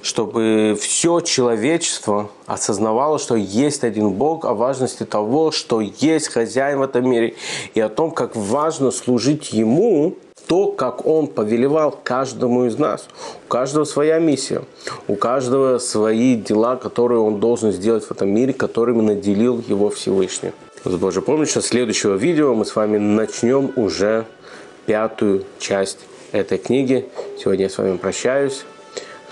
чтобы 0.03 0.77
все 0.81 1.21
человечество 1.21 2.31
осознавало, 2.47 3.19
что 3.19 3.35
есть 3.37 3.85
один 3.85 4.11
Бог, 4.11 4.45
о 4.45 4.55
важности 4.55 5.05
того, 5.05 5.51
что 5.51 5.81
есть 5.81 6.29
хозяин 6.29 6.79
в 6.79 6.83
этом 6.83 7.09
мире, 7.09 7.35
и 7.75 7.81
о 7.81 7.89
том, 7.89 8.11
как 8.11 8.37
важно 8.37 8.91
служить 8.91 9.53
Ему, 9.53 10.15
то, 10.47 10.73
как 10.73 11.07
Он 11.07 11.27
повелевал 11.27 11.97
каждому 12.03 12.65
из 12.65 12.79
нас. 12.79 13.07
У 13.47 13.49
каждого 13.49 13.85
своя 13.85 14.19
миссия, 14.19 14.63
у 15.07 15.15
каждого 15.15 15.79
свои 15.79 16.37
дела, 16.37 16.77
которые 16.77 17.21
Он 17.21 17.39
должен 17.39 17.71
сделать 17.73 18.05
в 18.05 18.11
этом 18.11 18.31
мире, 18.31 18.53
которыми 18.53 19.03
наделил 19.03 19.63
Его 19.69 19.91
Всевышний. 19.91 20.53
С 20.85 20.95
Божьей 20.95 21.23
помощью, 21.23 21.61
следующего 21.61 22.15
видео 22.15 22.55
мы 22.55 22.65
с 22.65 22.75
вами 22.77 22.99
начнем 22.99 23.73
уже 23.77 24.25
пятую 24.87 25.45
часть 25.59 25.99
этой 26.33 26.57
книги. 26.57 27.07
Сегодня 27.39 27.65
я 27.65 27.71
с 27.71 27.77
вами 27.77 27.97
прощаюсь. 27.97 28.65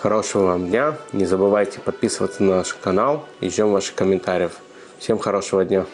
Хорошего 0.00 0.44
вам 0.44 0.68
дня. 0.68 0.96
Не 1.12 1.24
забывайте 1.24 1.80
подписываться 1.80 2.42
на 2.42 2.56
наш 2.56 2.74
канал 2.74 3.24
и 3.40 3.48
ждем 3.48 3.72
ваших 3.72 3.94
комментариев. 3.94 4.52
Всем 4.98 5.18
хорошего 5.18 5.64
дня. 5.64 5.86